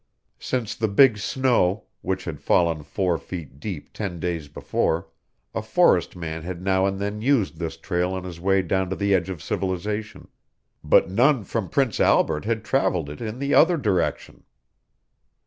[0.39, 5.07] Since the big snow, which had fallen four feet deep ten days before,
[5.53, 8.95] a forest man had now and then used this trail on his way down to
[8.95, 10.27] the edge of civilization;
[10.83, 14.43] but none from Prince Albert had traveled it in the other direction.